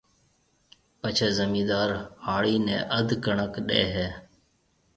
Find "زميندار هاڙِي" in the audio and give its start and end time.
1.39-2.55